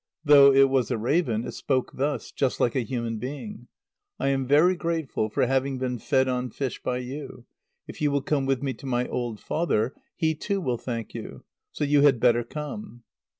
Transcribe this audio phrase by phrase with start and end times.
[0.25, 3.67] Though it was a raven, it spoke thus, just like a human being:
[4.19, 7.45] "I am very grateful for having been fed on fish by you.
[7.87, 11.43] If you will come with me to my old father, he too will thank you.
[11.71, 13.03] So you had better come."